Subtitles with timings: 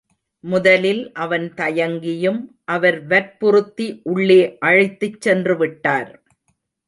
[0.43, 2.39] முதலில் அவன் தயங்கியும்
[2.65, 6.11] அவர் வற்புறுத்தி உள்ளே அழைத்துச் சென்றுவிட்டார்.